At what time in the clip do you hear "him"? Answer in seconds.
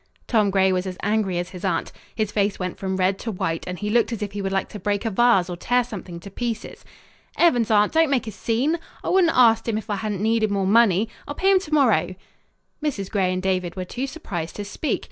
11.51-11.59